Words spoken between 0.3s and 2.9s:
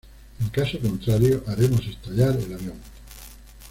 En caso contrario, haremos estallar el avión.